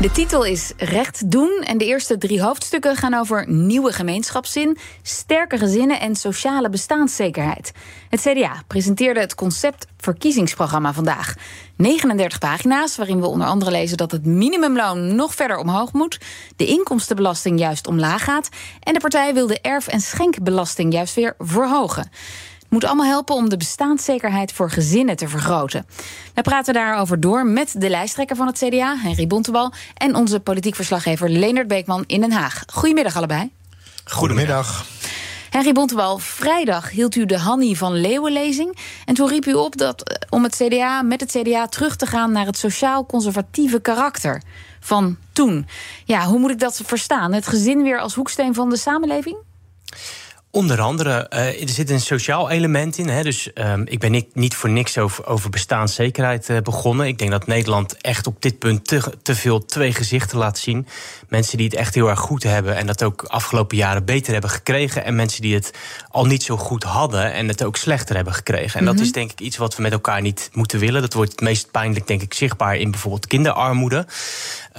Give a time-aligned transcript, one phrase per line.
[0.00, 5.58] De titel is Recht doen en de eerste drie hoofdstukken gaan over nieuwe gemeenschapszin, sterke
[5.58, 7.72] gezinnen en sociale bestaanszekerheid.
[8.10, 11.34] Het CDA presenteerde het concept verkiezingsprogramma vandaag.
[11.76, 16.20] 39 pagina's waarin we onder andere lezen dat het minimumloon nog verder omhoog moet,
[16.56, 18.48] de inkomstenbelasting juist omlaag gaat
[18.80, 22.10] en de partij wil de erf- en schenkbelasting juist weer verhogen
[22.76, 25.86] moet allemaal helpen om de bestaanszekerheid voor gezinnen te vergroten.
[26.34, 30.74] We praten daarover door met de lijsttrekker van het CDA, Henry Bontebal, en onze politiek
[30.74, 32.62] verslaggever Leonard Beekman in Den Haag.
[32.72, 33.50] Goedemiddag allebei.
[34.04, 34.86] Goedemiddag.
[35.50, 38.78] Henry Bontebal, vrijdag hield u de Hanny van Leeuwenlezing.
[39.04, 42.06] En toen riep u op dat, eh, om het CDA, met het CDA terug te
[42.06, 44.42] gaan naar het sociaal-conservatieve karakter
[44.80, 45.66] van toen.
[46.04, 47.32] Ja, hoe moet ik dat verstaan?
[47.32, 49.36] Het gezin weer als hoeksteen van de samenleving?
[50.56, 53.08] Onder andere, uh, er zit een sociaal element in.
[53.08, 57.06] Hè, dus um, ik ben niet, niet voor niks over, over bestaanszekerheid uh, begonnen.
[57.06, 60.86] Ik denk dat Nederland echt op dit punt te, te veel twee gezichten laat zien.
[61.28, 64.50] Mensen die het echt heel erg goed hebben en dat ook afgelopen jaren beter hebben
[64.50, 65.04] gekregen.
[65.04, 65.70] En mensen die het
[66.10, 68.78] al niet zo goed hadden en het ook slechter hebben gekregen.
[68.78, 69.08] En dat mm -hmm.
[69.08, 71.00] is denk ik iets wat we met elkaar niet moeten willen.
[71.00, 74.06] Dat wordt het meest pijnlijk, denk ik, zichtbaar in bijvoorbeeld kinderarmoede.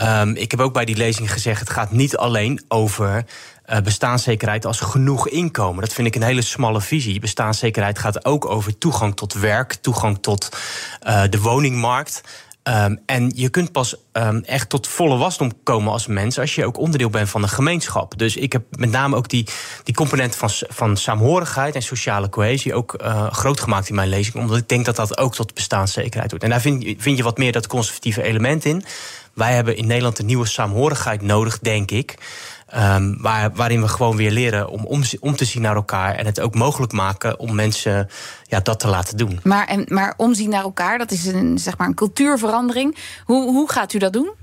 [0.02, 3.26] Um, ik heb ook bij die lezing gezegd: het gaat niet alleen over
[3.70, 5.82] uh, bestaanszekerheid als genoeg inkomen.
[5.82, 7.20] Dat vind ik een hele smalle visie.
[7.20, 10.58] Bestaanszekerheid gaat ook over toegang tot werk, toegang tot
[11.08, 12.22] uh, de woningmarkt.
[12.64, 16.66] Um, en je kunt pas um, echt tot volle wasdom komen als mens als je
[16.66, 18.18] ook onderdeel bent van een gemeenschap.
[18.18, 19.48] Dus ik heb met name ook die,
[19.84, 24.36] die component van, van saamhorigheid en sociale cohesie ook uh, groot gemaakt in mijn lezing.
[24.36, 26.46] Omdat ik denk dat dat ook tot bestaanszekerheid wordt.
[26.46, 28.84] En daar vind, vind je wat meer dat conservatieve element in.
[29.34, 32.16] Wij hebben in Nederland een nieuwe saamhorigheid nodig, denk ik.
[32.76, 36.16] Um, waar, waarin we gewoon weer leren om, om, om te zien naar elkaar.
[36.16, 38.10] En het ook mogelijk maken om mensen
[38.44, 39.40] ja, dat te laten doen.
[39.44, 42.98] Maar, en, maar omzien naar elkaar, dat is een, zeg maar een cultuurverandering.
[43.26, 44.34] Hoe, hoe gaat u dat doen?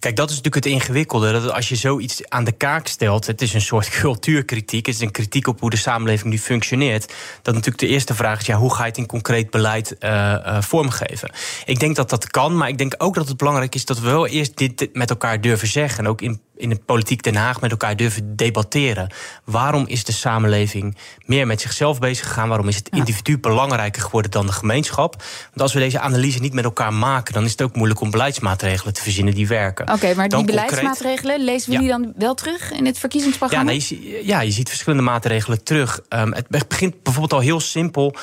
[0.00, 1.32] Kijk, dat is natuurlijk het ingewikkelde.
[1.32, 5.00] Dat als je zoiets aan de kaak stelt, het is een soort cultuurkritiek, het is
[5.00, 7.12] een kritiek op hoe de samenleving nu functioneert.
[7.42, 10.10] Dat natuurlijk de eerste vraag is: ja, hoe ga je het in concreet beleid uh,
[10.10, 11.30] uh, vormgeven?
[11.64, 14.06] Ik denk dat dat kan, maar ik denk ook dat het belangrijk is dat we
[14.06, 15.98] wel eerst dit met elkaar durven zeggen.
[15.98, 19.12] En ook in in de politiek Den Haag met elkaar durven debatteren.
[19.44, 22.48] Waarom is de samenleving meer met zichzelf bezig gegaan?
[22.48, 25.16] Waarom is het individu belangrijker geworden dan de gemeenschap?
[25.48, 28.10] Want als we deze analyse niet met elkaar maken, dan is het ook moeilijk om
[28.10, 29.84] beleidsmaatregelen te verzinnen die werken.
[29.84, 31.80] Oké, okay, maar die beleidsmaatregelen, concreet, lezen we ja.
[31.80, 33.70] die dan wel terug in het verkiezingsprogramma?
[33.70, 36.00] Ja, nee, ja, je ziet verschillende maatregelen terug.
[36.08, 38.14] Um, het begint bijvoorbeeld al heel simpel.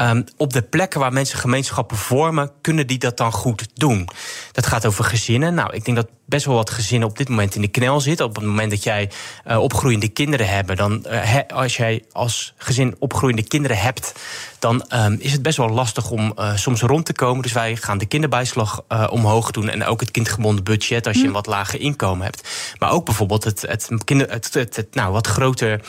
[0.00, 4.08] Um, op de plekken waar mensen gemeenschappen vormen, kunnen die dat dan goed doen?
[4.52, 5.54] Dat gaat over gezinnen.
[5.54, 8.26] Nou, ik denk dat best wel wat gezinnen op dit moment in de knel zitten.
[8.26, 9.10] Op het moment dat jij
[9.46, 14.12] uh, opgroeiende kinderen hebt, dan he, als jij als gezin opgroeiende kinderen hebt,
[14.66, 17.42] dan um, is het best wel lastig om uh, soms rond te komen.
[17.42, 21.32] Dus wij gaan de kinderbijslag omhoog doen en ook het kindgebonden budget als je een
[21.32, 22.48] wat lager inkomen hebt.
[22.78, 25.80] Maar ook bijvoorbeeld het, het, kinder, het, het, het nou, wat groter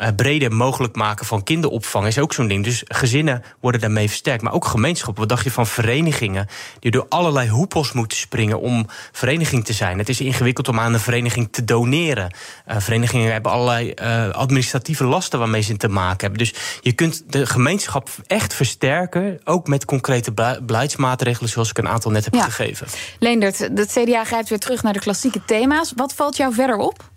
[0.00, 2.64] uh, breder mogelijk maken van kinderopvang is ook zo'n ding.
[2.64, 4.42] Dus gezinnen worden daarmee versterkt.
[4.42, 5.20] Maar ook gemeenschappen.
[5.20, 6.46] Wat dacht je van verenigingen
[6.78, 9.98] die door allerlei hoepels moeten springen om vereniging te zijn?
[9.98, 12.34] Het is ingewikkeld om aan een vereniging te doneren.
[12.68, 16.38] Uh, verenigingen hebben allerlei uh, administratieve lasten waarmee ze te maken hebben.
[16.38, 22.10] Dus je kunt de gemeenschap echt versterken, ook met concrete beleidsmaatregelen zoals ik een aantal
[22.10, 22.44] net heb ja.
[22.44, 22.86] gegeven.
[23.18, 25.92] Leendert, het CDA grijpt weer terug naar de klassieke thema's.
[25.96, 27.11] Wat valt jou verder op?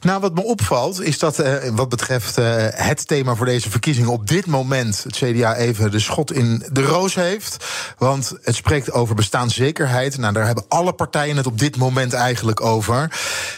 [0.00, 4.10] Nou, wat me opvalt is dat uh, wat betreft uh, het thema voor deze verkiezingen
[4.10, 7.64] op dit moment het CDA even de schot in de roos heeft.
[7.98, 10.18] Want het spreekt over bestaanszekerheid.
[10.18, 13.10] Nou, daar hebben alle partijen het op dit moment eigenlijk over.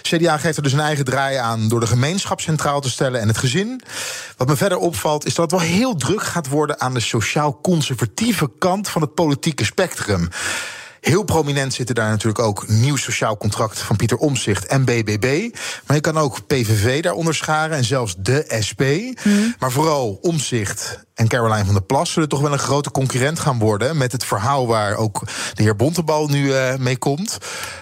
[0.03, 3.29] CDA geeft er dus een eigen draai aan door de gemeenschap centraal te stellen en
[3.29, 3.83] het gezin.
[4.37, 8.51] Wat me verder opvalt is dat het wel heel druk gaat worden aan de sociaal-conservatieve
[8.59, 10.29] kant van het politieke spectrum.
[11.05, 15.55] Heel prominent zitten daar natuurlijk ook nieuw sociaal contract van Pieter Omzicht en BBB.
[15.87, 18.83] Maar je kan ook PVV daar onderscharen en zelfs de SP.
[18.83, 19.55] Mm.
[19.59, 23.59] Maar vooral Omzicht en Caroline van der Plas zullen toch wel een grote concurrent gaan
[23.59, 23.97] worden.
[23.97, 25.21] Met het verhaal waar ook
[25.55, 27.39] de heer Bontebal nu uh, mee komt.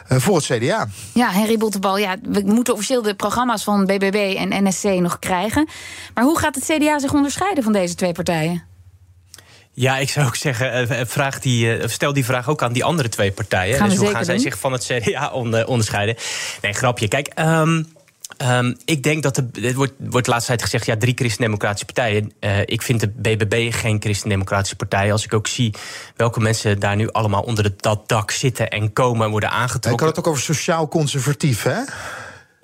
[0.09, 0.89] Uh, voor het CDA.
[1.13, 5.69] Ja, Henry Bontebal, ja, we moeten officieel de programma's van BBB en NSC nog krijgen.
[6.15, 8.72] Maar hoe gaat het CDA zich onderscheiden van deze twee partijen?
[9.75, 13.33] Ja, ik zou ook zeggen, vraag die, stel die vraag ook aan die andere twee
[13.33, 13.77] partijen.
[13.77, 15.31] Gaan dus hoe gaan zij zich van het CDA
[15.67, 16.17] onderscheiden?
[16.63, 17.09] Nee, grapje.
[17.09, 17.87] Kijk, um,
[18.43, 19.45] Um, ik denk dat er.
[19.61, 22.33] Het wordt, wordt de laatste tijd gezegd: ja, drie christendemocratische partijen.
[22.41, 25.13] Uh, ik vind de BBB geen christendemocratische partij.
[25.13, 25.75] Als ik ook zie
[26.17, 29.93] welke mensen daar nu allemaal onder dat dak zitten en komen en worden aangetrokken.
[29.93, 31.81] Ik had het ook over sociaal conservatief, hè?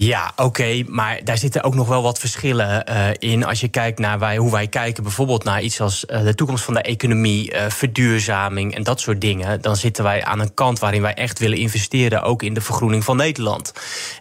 [0.00, 3.44] Ja, oké, maar daar zitten ook nog wel wat verschillen uh, in.
[3.44, 6.64] Als je kijkt naar wij, hoe wij kijken, bijvoorbeeld naar iets als uh, de toekomst
[6.64, 10.78] van de economie, uh, verduurzaming en dat soort dingen, dan zitten wij aan een kant
[10.78, 13.72] waarin wij echt willen investeren, ook in de vergroening van Nederland.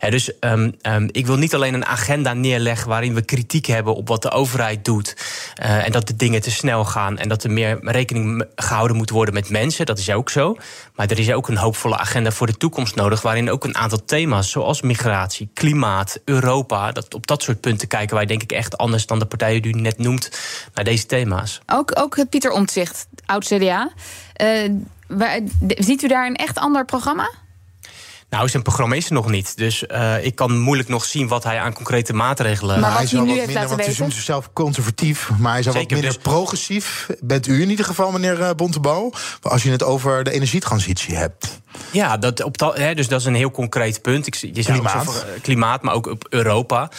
[0.10, 4.08] dus um, um, ik wil niet alleen een agenda neerleggen waarin we kritiek hebben op
[4.08, 5.16] wat de overheid doet
[5.56, 9.34] en dat de dingen te snel gaan en dat er meer rekening gehouden moet worden
[9.34, 10.56] met mensen, dat is ook zo.
[10.96, 14.06] Maar er is ook een hoopvolle agenda voor de toekomst nodig, waarin ook een aantal
[14.06, 15.67] thema's zoals migratie, klimaat,
[16.26, 16.92] Europa.
[16.92, 19.76] Dat, op dat soort punten kijken wij denk ik echt anders dan de partijen die
[19.76, 20.40] u net noemt
[20.74, 21.62] naar deze thema's.
[21.66, 23.92] Ook, ook Pieter Omtzigt, oud-CDA.
[24.42, 27.30] Uh, ziet u daar een echt ander programma?
[28.30, 29.58] Nou, zijn programma is er nog niet.
[29.58, 32.80] Dus uh, ik kan moeilijk nog zien wat hij aan concrete maatregelen...
[32.80, 33.96] Maar wat hij hij nu heeft minder, laten want weten?
[33.96, 37.08] u noemt zichzelf conservatief, maar hij is Zeker, wat minder dus- progressief.
[37.20, 41.60] Bent u in ieder geval, meneer uh, Bontebal, als je het over de energietransitie hebt.
[41.92, 44.28] Ja, dat, op dat, hè, dus dat is een heel concreet punt.
[44.28, 44.92] Ik, je ook Klimaat.
[45.06, 46.90] zo voor, eh, klimaat, maar ook op Europa.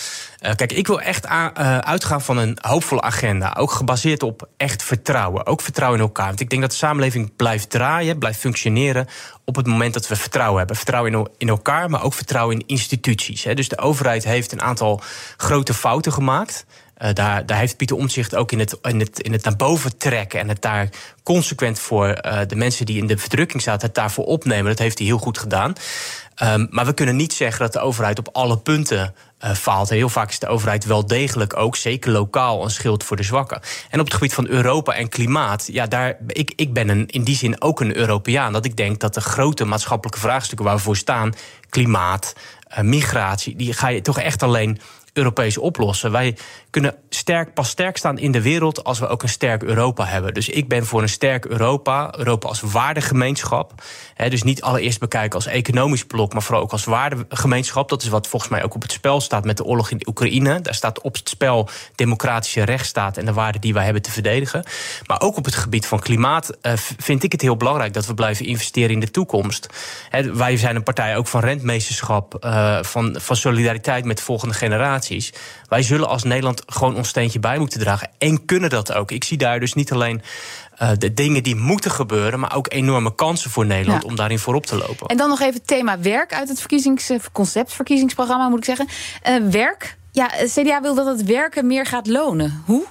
[0.40, 3.54] Uh, kijk, ik wil echt a- uh, uitgaan van een hoopvolle agenda.
[3.58, 5.46] Ook gebaseerd op echt vertrouwen.
[5.46, 6.26] Ook vertrouwen in elkaar.
[6.26, 9.06] Want ik denk dat de samenleving blijft draaien, blijft functioneren.
[9.48, 10.76] Op het moment dat we vertrouwen hebben.
[10.76, 13.44] Vertrouwen in, elkaar, maar ook vertrouwen in instituties.
[13.44, 13.54] Hè.
[13.54, 15.00] Dus de overheid heeft een aantal
[15.36, 16.66] grote fouten gemaakt.
[17.02, 19.96] Uh, daar, daar, heeft Pieter Omtzigt ook in het, in, het, in het naar boven
[19.96, 20.88] trekken en het daar
[21.22, 24.64] consequent voor uh, de mensen die in de verdrukking zaten, het daarvoor opnemen.
[24.64, 25.72] Dat heeft hij heel goed gedaan.
[26.42, 29.14] Um, maar we kunnen niet zeggen dat de overheid op alle punten
[29.44, 29.88] uh, faalt.
[29.88, 33.60] Heel vaak is de overheid wel degelijk ook, zeker lokaal, een schild voor de zwakken.
[33.90, 37.24] En op het gebied van Europa en klimaat, ja, daar, ik, ik ben een, in
[37.24, 38.52] die zin ook een Europeaan.
[38.52, 41.34] Dat ik denk dat de grote maatschappelijke vraagstukken waar we voor staan,
[41.68, 42.32] klimaat,
[42.80, 44.80] migratie, die ga je toch echt alleen
[45.18, 46.12] Europees oplossen.
[46.12, 46.36] Wij
[46.70, 50.34] kunnen sterk, pas sterk staan in de wereld als we ook een sterk Europa hebben.
[50.34, 53.72] Dus ik ben voor een sterk Europa, Europa als waardegemeenschap.
[54.28, 57.88] Dus niet allereerst bekijken als economisch blok, maar vooral ook als waardegemeenschap.
[57.88, 60.60] Dat is wat volgens mij ook op het spel staat met de oorlog in Oekraïne.
[60.60, 64.64] Daar staat op het spel democratische rechtsstaat en de waarden die wij hebben te verdedigen.
[65.06, 68.14] Maar ook op het gebied van klimaat uh, vind ik het heel belangrijk dat we
[68.14, 69.66] blijven investeren in de toekomst.
[70.32, 74.54] Wij zijn een partij ook van rentmeesterschap, uh, van, van solidariteit met de volgende
[75.68, 78.10] Wij zullen als Nederland gewoon ons steentje bij moeten dragen.
[78.18, 79.10] En kunnen dat ook.
[79.10, 80.22] Ik zie daar dus niet alleen
[80.82, 84.08] uh, de dingen die moeten gebeuren, maar ook enorme kansen voor Nederland ja.
[84.08, 85.06] om daarin voorop te lopen.
[85.06, 88.88] En dan nog even het thema werk uit het verkiezingsconcept, verkiezingsprogramma moet ik zeggen.
[89.28, 89.96] Uh, werk.
[90.12, 92.62] Ja, CDA wil dat het werken meer gaat lonen.
[92.66, 92.86] Hoe?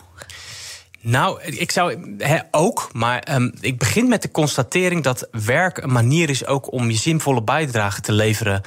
[1.01, 5.91] Nou, ik zou he, ook, maar um, ik begin met de constatering dat werk een
[5.91, 8.61] manier is ook om je zinvolle bijdrage te leveren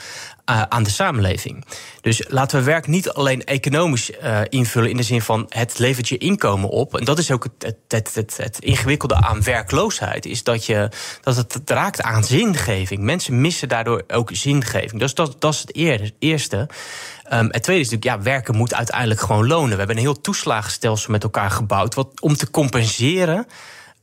[0.51, 1.65] uh, aan de samenleving.
[2.01, 6.09] Dus laten we werk niet alleen economisch uh, invullen in de zin van het levert
[6.09, 6.99] je inkomen op.
[6.99, 10.89] En dat is ook het, het, het, het ingewikkelde aan werkloosheid, is dat, je,
[11.21, 13.03] dat het raakt aan zingeving.
[13.03, 15.01] Mensen missen daardoor ook zingeving.
[15.01, 16.69] Dus dat, dat is het eerste.
[17.33, 19.71] Um, het tweede is natuurlijk, ja, werken moet uiteindelijk gewoon lonen.
[19.71, 23.47] We hebben een heel toeslagenstelsel met elkaar gebouwd wat, om te compenseren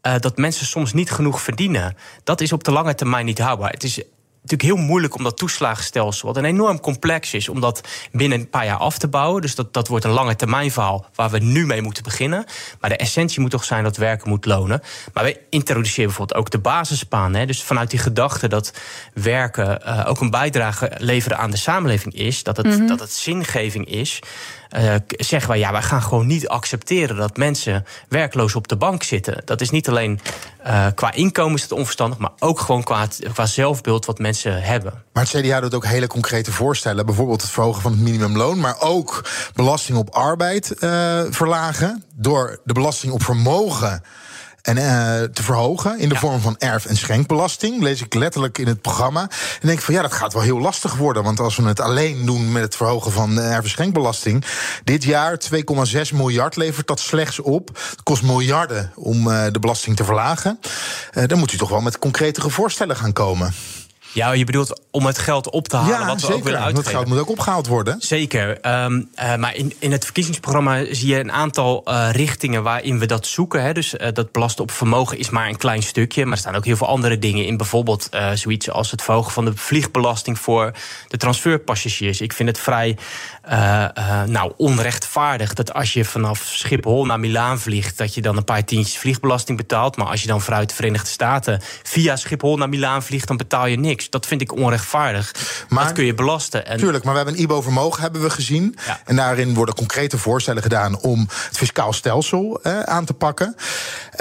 [0.07, 1.95] uh, dat mensen soms niet genoeg verdienen.
[2.23, 3.71] Dat is op de lange termijn niet houdbaar.
[3.71, 4.01] Het is
[4.49, 8.49] natuurlijk heel moeilijk om dat toeslagenstelsel, wat een enorm complex is, om dat binnen een
[8.49, 9.41] paar jaar af te bouwen.
[9.41, 12.45] Dus dat, dat wordt een lange termijn verhaal waar we nu mee moeten beginnen.
[12.79, 14.81] Maar de essentie moet toch zijn dat werken moet lonen.
[15.13, 17.33] Maar we introduceren bijvoorbeeld ook de basisbaan.
[17.33, 17.45] Hè?
[17.45, 18.73] Dus vanuit die gedachte dat
[19.13, 22.87] werken uh, ook een bijdrage leveren aan de samenleving is, dat het, mm -hmm.
[22.87, 24.19] dat het zingeving is.
[24.75, 29.03] Uh, zeggen wij, ja, wij gaan gewoon niet accepteren dat mensen werkloos op de bank
[29.03, 29.41] zitten.
[29.45, 30.19] Dat is niet alleen
[30.67, 35.03] uh, qua inkomen is het onverstandig, maar ook gewoon qua, qua zelfbeeld wat mensen hebben.
[35.13, 37.05] Maar het CDA doet ook hele concrete voorstellen.
[37.05, 42.03] Bijvoorbeeld het verhogen van het minimumloon, maar ook belasting op arbeid uh, verlagen.
[42.15, 44.03] Door de belasting op vermogen
[44.67, 44.83] en uh,
[45.33, 46.21] te verhogen in de ja.
[46.21, 47.81] vorm van erf- en schenkbelasting.
[47.81, 49.21] Lees ik letterlijk in het programma.
[49.61, 51.23] En denk van ja, dat gaat wel heel lastig worden.
[51.23, 54.45] Want als we het alleen doen met het verhogen van de erf- en schenkbelasting.
[54.83, 57.67] Dit jaar 2,6 miljard levert dat slechts op.
[57.89, 60.59] Het kost miljarden om uh, de belasting te verlagen.
[61.13, 63.53] Uh, dan moet u toch wel met concretere voorstellen gaan komen.
[64.17, 66.35] Ja, je bedoelt om het geld op te halen ja, wat we zeker.
[66.35, 66.83] ook willen uitgeven.
[66.83, 67.95] Dat geld moet ook opgehaald worden.
[67.99, 68.49] Zeker.
[68.83, 73.05] Um, uh, maar in, in het verkiezingsprogramma zie je een aantal uh, richtingen waarin we
[73.05, 73.63] dat zoeken.
[73.63, 73.73] Hè.
[73.73, 76.23] Dus uh, dat belasten op vermogen is maar een klein stukje.
[76.23, 77.57] Maar er staan ook heel veel andere dingen in.
[77.57, 80.71] Bijvoorbeeld zoiets als het verhogen van de vliegbelasting voor
[81.07, 82.21] de transferpassagiers.
[82.21, 82.97] Ik vind het vrij
[84.25, 88.63] nou, onrechtvaardig dat als je vanaf Schiphol naar Milaan vliegt, dat je dan een paar
[88.63, 89.97] tientjes vliegbelasting betaalt.
[89.97, 93.65] Maar als je dan vanuit de Verenigde Staten via Schiphol naar Milaan vliegt, dan betaal
[93.65, 94.09] je niks.
[94.09, 94.85] Dat vind ik onrechtvaardig.
[94.93, 95.65] Onrechtvaardig.
[95.69, 96.65] Maar, dat kun je belasten.
[96.65, 96.77] En...
[96.77, 98.77] Tuurlijk, maar we hebben een IBO-vermogen hebben we gezien.
[99.05, 103.55] En daarin worden concrete voorstellen gedaan om het fiscaal stelsel eh, aan te pakken.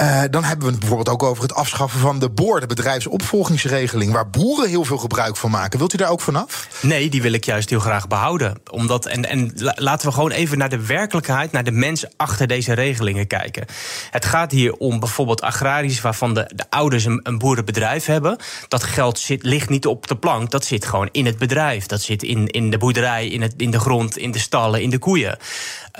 [0.01, 4.11] Uh, dan hebben we het bijvoorbeeld ook over het afschaffen van de BOR, de bedrijfsopvolgingsregeling,
[4.11, 5.79] waar boeren heel veel gebruik van maken.
[5.79, 6.67] Wilt u daar ook vanaf?
[6.81, 8.55] Nee, die wil ik juist heel graag behouden.
[8.71, 12.73] Omdat, en, en laten we gewoon even naar de werkelijkheid, naar de mensen achter deze
[12.73, 13.65] regelingen kijken.
[14.11, 18.37] Het gaat hier om bijvoorbeeld agrarisch, waarvan de, de ouders een, een boerenbedrijf hebben.
[18.67, 21.85] Dat geld zit, ligt niet op de plank, dat zit gewoon in het bedrijf.
[21.85, 24.89] Dat zit in, in de boerderij, in, het, in de grond, in de stallen, in
[24.89, 25.37] de koeien.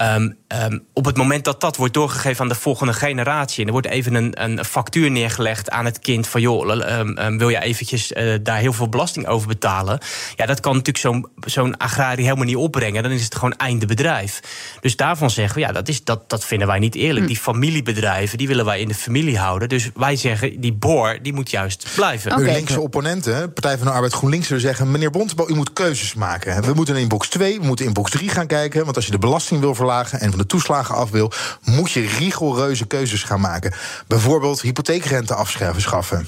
[0.02, 3.62] Um, um, op het moment dat dat wordt doorgegeven aan de volgende generatie...
[3.62, 6.28] en er wordt even een, een factuur neergelegd aan het kind...
[6.28, 10.00] van joh, um, wil je eventjes uh, daar heel veel belasting over betalen...
[10.36, 13.04] ja, dat kan natuurlijk zo'n zo'n agrarie helemaal niet opbrengen.
[13.04, 14.40] Dan is het gewoon einde bedrijf.
[14.82, 17.26] Dus daarvan zeggen we, ja, dat, is, dat, dat vinden wij niet eerlijk.
[17.26, 17.28] Hm.
[17.28, 19.70] Die familiebedrijven, die willen wij in de familie houden.
[19.70, 22.32] Dus wij zeggen, die boor, die moet juist blijven.
[22.32, 22.54] Okay.
[22.54, 24.37] linkse opponenten, Partij van de Arbeid GroenLinks...
[24.46, 26.64] zullen zeggen, meneer Bontebal, u moet keuzes maken.
[26.64, 28.84] We moeten in box 2, we moeten in box 3 gaan kijken...
[28.84, 31.32] want als je de belasting wil verlagen en van de toeslagen af wil,
[31.64, 33.74] moet je rigoureuze keuzes gaan maken.
[34.08, 36.28] Bijvoorbeeld hypotheekrente afschaffen.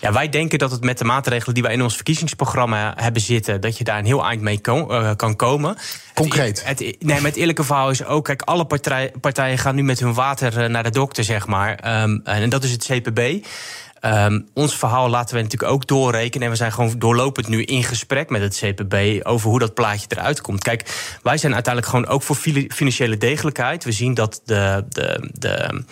[0.00, 3.60] Ja, wij denken dat het met de maatregelen die wij in ons verkiezingsprogramma hebben zitten,
[3.60, 5.76] dat je daar een heel eind mee eh, kan komen.
[6.14, 6.64] Concreet.
[6.64, 8.66] Het, het, nee, met eerlijke verhaal is ook, kijk, alle
[9.20, 11.74] partijen gaan nu met hun water eh, naar de dokter, zeg maar.
[11.74, 13.46] Ehm, en dat is het CPB.
[14.04, 16.46] Um, ons verhaal laten we natuurlijk ook doorrekenen.
[16.46, 20.06] En we zijn gewoon doorlopend nu in gesprek met het CPB over hoe dat plaatje
[20.08, 20.62] eruit komt.
[20.62, 22.36] Kijk, wij zijn uiteindelijk gewoon ook voor
[22.68, 23.84] financiële degelijkheid.
[23.84, 25.84] We zien dat de, de, de,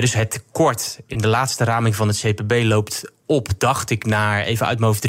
[0.00, 4.42] dus het tekort in de laatste raming van het CPB loopt op, dacht ik, naar
[4.42, 5.06] even uit mijn hoofd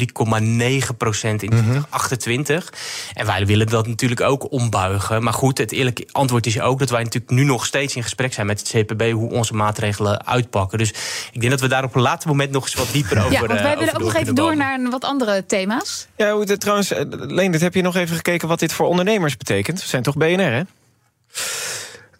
[0.90, 2.64] 3,9 procent in 2028.
[2.64, 3.18] Mhm.
[3.18, 5.22] En wij willen dat natuurlijk ook ombuigen.
[5.22, 8.32] Maar goed, het eerlijke antwoord is ook dat wij natuurlijk nu nog steeds in gesprek
[8.32, 10.78] zijn met het CPB hoe onze maatregelen uitpakken.
[10.78, 10.88] Dus
[11.32, 13.32] ik denk dat we daar op een later moment nog eens wat dieper over.
[13.32, 16.06] Ja, want wij willen ook nog even door naar wat andere thema's.
[16.16, 19.80] Ja, trouwens, eh, Leen, heb je nog even gekeken wat dit voor ondernemers betekent?
[19.80, 20.62] We zijn toch BNR, hè?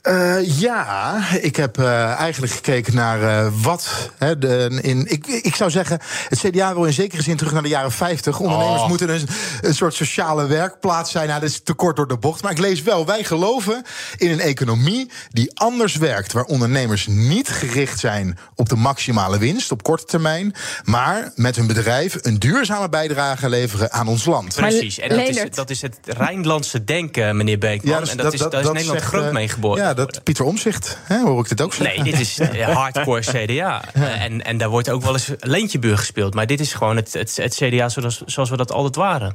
[0.08, 4.10] Uh, ja, ik heb uh, eigenlijk gekeken naar uh, wat.
[4.18, 5.98] Hè, de, in, ik, ik zou zeggen,
[6.28, 8.40] het CDA wil in zekere zin terug naar de jaren 50.
[8.40, 8.88] Ondernemers oh.
[8.88, 9.28] moeten een,
[9.60, 11.28] een, soort sociale werkplaats zijn.
[11.28, 12.42] Nou, dat is te kort door de bocht.
[12.42, 13.82] Maar ik lees wel, wij geloven
[14.16, 16.32] in een economie die anders werkt.
[16.32, 20.54] Waar ondernemers niet gericht zijn op de maximale winst op korte termijn.
[20.84, 24.54] Maar met hun bedrijf een duurzame bijdrage leveren aan ons land.
[24.54, 28.04] Precies, en dat is, dat is het Rijnlandse denken, meneer Beekman.
[28.04, 29.82] Ja, en dat, dat, is, daar is Nederland groot mee geboren.
[29.82, 32.04] Ja, dat Pieter Omzicht, hoor ik dit ook zeggen?
[32.04, 33.92] Nee, dit is hardcore CDA.
[33.92, 36.34] En, en daar wordt ook wel eens Leentjeburg gespeeld.
[36.34, 39.34] Maar dit is gewoon het, het, het CDA zoals, zoals we dat altijd waren.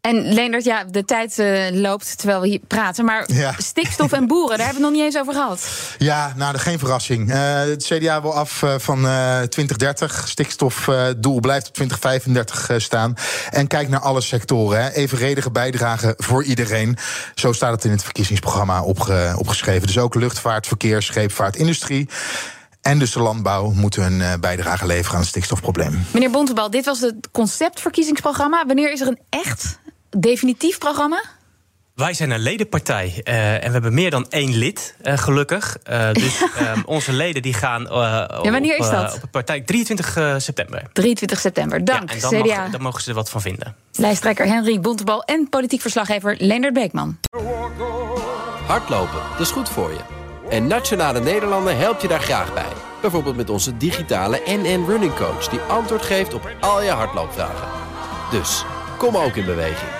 [0.00, 3.04] En Leendert, ja, de tijd uh, loopt terwijl we hier praten.
[3.04, 3.54] Maar ja.
[3.58, 5.68] stikstof en boeren, daar hebben we het nog niet eens over gehad.
[5.98, 7.30] Ja, nou, geen verrassing.
[7.30, 10.28] Uh, het CDA wil af uh, van 2030.
[10.28, 13.14] Stikstofdoel blijft op 2035 staan.
[13.50, 14.82] En kijk naar alle sectoren.
[14.82, 14.90] Hè.
[14.90, 16.96] Evenredige bijdrage voor iedereen.
[17.34, 19.86] Zo staat het in het verkiezingsprogramma opge opgeschreven.
[19.86, 22.08] Dus ook luchtvaart, verkeer, scheepvaart, industrie.
[22.80, 26.04] En dus de landbouw moeten hun bijdrage leveren aan het stikstofprobleem.
[26.10, 28.66] Meneer Bontebal, dit was het conceptverkiezingsprogramma.
[28.66, 29.78] Wanneer is er een echt
[30.18, 31.22] definitief programma?
[31.94, 35.76] Wij zijn een ledenpartij uh, en we hebben meer dan één lid, uh, gelukkig.
[35.90, 39.14] Uh, dus um, onze leden die gaan ja, wanneer op, is dat?
[39.14, 40.82] op de partij 23 september.
[40.92, 42.10] 23 september, dank.
[42.10, 43.76] Ja, en dan, mag, dan, mogen ze er wat van vinden.
[43.92, 47.18] Lijsttrekker Henry Bontebal en politiek verslaggever Leonard Beekman.
[48.66, 50.00] Hardlopen, dat is goed voor je.
[50.48, 52.72] En Nationale Nederlanden helpt je daar graag bij.
[53.00, 55.48] Bijvoorbeeld met onze digitale NN Running Coach...
[55.48, 57.68] die antwoord geeft op al je hardloopvragen.
[58.30, 58.64] Dus...
[59.00, 59.99] Kom ook in beweging.